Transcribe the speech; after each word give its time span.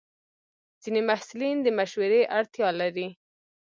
ځینې 0.83 1.01
محصلین 1.09 1.57
د 1.63 1.67
مشورې 1.77 2.21
اړتیا 2.37 2.69
لري. 2.81 3.07